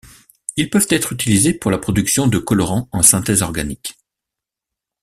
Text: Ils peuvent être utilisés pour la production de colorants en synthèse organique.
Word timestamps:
Ils 0.57 0.71
peuvent 0.71 0.87
être 0.89 1.13
utilisés 1.13 1.53
pour 1.53 1.69
la 1.69 1.77
production 1.77 2.25
de 2.25 2.39
colorants 2.39 2.89
en 2.91 3.03
synthèse 3.03 3.43
organique. 3.43 3.95